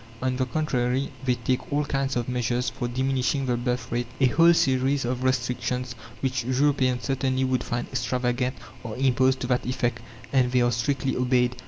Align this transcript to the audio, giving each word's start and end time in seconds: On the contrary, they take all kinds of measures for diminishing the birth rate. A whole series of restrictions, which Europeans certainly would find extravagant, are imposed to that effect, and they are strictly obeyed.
On 0.19 0.35
the 0.35 0.47
contrary, 0.47 1.11
they 1.25 1.35
take 1.35 1.71
all 1.71 1.85
kinds 1.85 2.15
of 2.15 2.27
measures 2.27 2.71
for 2.71 2.87
diminishing 2.87 3.45
the 3.45 3.55
birth 3.55 3.91
rate. 3.91 4.07
A 4.19 4.25
whole 4.25 4.51
series 4.51 5.05
of 5.05 5.23
restrictions, 5.23 5.93
which 6.21 6.43
Europeans 6.43 7.03
certainly 7.03 7.43
would 7.43 7.63
find 7.63 7.87
extravagant, 7.89 8.55
are 8.83 8.95
imposed 8.95 9.41
to 9.41 9.45
that 9.47 9.63
effect, 9.63 9.99
and 10.33 10.51
they 10.51 10.61
are 10.63 10.71
strictly 10.71 11.15
obeyed. 11.15 11.55